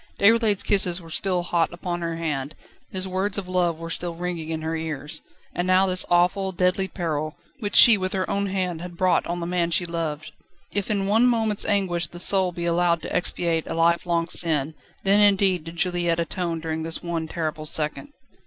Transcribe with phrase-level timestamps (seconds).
[0.19, 2.55] Déroulède's kisses were still hot upon her hand,
[2.89, 5.21] his words of love were still ringing in her ears.
[5.53, 9.39] And now this awful, deadly peril, which she with her own hand had brought on
[9.41, 10.31] the man she loved!
[10.73, 15.19] If in one moment's anguish the soul be allowed to expiate a lifelong sin, then
[15.19, 18.11] indeed did Juliette atone during this one terrible second.